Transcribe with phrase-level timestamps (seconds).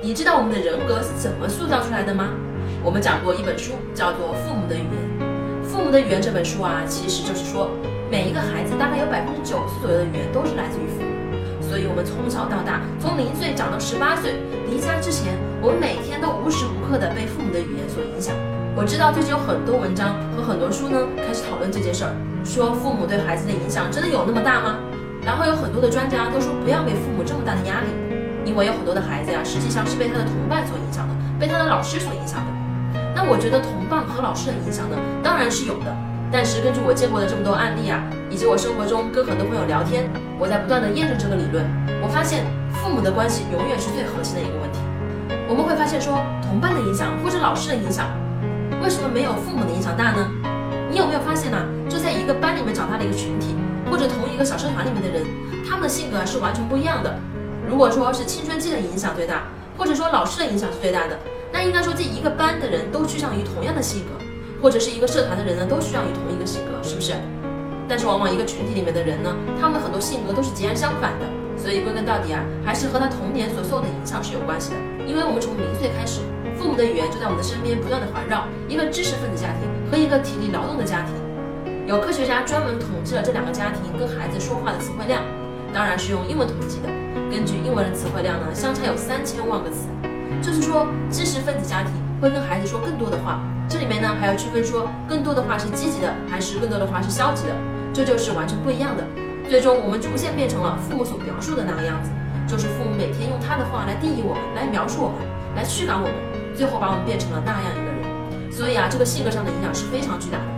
[0.00, 2.30] 你知道我们的人格是怎么塑造出来的吗？
[2.84, 4.94] 我们讲过一本书，叫做《父母的语言》。
[5.68, 7.68] 《父母的语言》这本书啊，其实就是说，
[8.08, 11.10] 每一个孩子大概有百分之九十左右的语言都是来自于父母。
[11.60, 14.38] 所以，我们从小到大，从零岁长到十八岁，
[14.70, 18.32] 离家之前，我们每天都无时无刻的被父母的语言所影响。
[18.78, 22.14] 我知道最近有很多文章和很多书呢，开始讨论这件事儿，
[22.46, 24.78] 说父母对孩子的影响真的有那么大吗？
[25.26, 27.90] 然后有很多的专家都说不要给父母这么大的压力，
[28.48, 32.50] 因为有很多的孩子呀，实际上是被他的同伴所影响的，被他的老师所影响的。
[33.14, 35.94] 那我觉得同伴和老师的影响呢，当然是有的。
[36.32, 40.08] 但是根据我见过的这么多案例啊，以及我生活中跟很多朋友聊天，
[40.40, 41.60] 我在不断的验证这个理论。
[42.00, 44.80] 我发现父母的关系永远是最核心的一个问题。
[45.44, 48.08] 我们会发现说，同伴的影响或者老师的影响，
[48.80, 50.24] 为什么没有父母的影响大呢？
[50.88, 51.60] 你有没有发现呢？
[51.84, 53.52] 就在一个班里面长大的一个群体。
[53.90, 55.24] 或者同一个小社团里面的人，
[55.66, 57.08] 他们的性格是完全不一样的。
[57.68, 59.42] 如果说是青春期的影响最大，
[59.76, 61.18] 或者说老师的影响是最大的，
[61.52, 64.24] 那应该说这一个班的人都趋向于同样的性格，
[64.62, 67.12] 或者是一个社团的人呢都趋向于同一个性格，是不是？
[67.86, 71.26] 但是往往一个群体里面的人呢，他们很多性格都是截然相反的。
[71.58, 74.76] 所以归根到底啊，还是和他童年所受的影响是有关系的。
[75.06, 76.20] 因为我们从零岁开始，
[76.56, 78.46] 父母的语言就在我们的身边不断的环绕。
[78.68, 81.12] 一个知识分子家庭和一个体力劳动的家庭。
[81.86, 85.20] 有科学家专门统计了这两个家庭跟孩子说话的词汇量，
[85.72, 86.88] 当然是用英文统计的。
[87.30, 89.88] 根据英文的词汇量呢，相差有三千万个词。
[90.40, 93.40] 就是说，知识分子家庭会跟孩子说更多的话。
[93.68, 97.52] 这里面呢，还要区分说，更多的话是积极的，还是更多的话是消极的，
[97.92, 99.04] 这就是完全不一样的。
[99.48, 102.10] 最终，我们逐渐变成了父母所描述的那个样子，
[102.46, 105.18] 就是父母每天用他的话来定义我们，来描述我们，
[105.54, 106.14] 来驱赶我们，
[106.56, 108.52] 最后把我们变成了那样一个人。
[108.52, 110.48] 所以啊，这个性格上的影响是非常巨大的。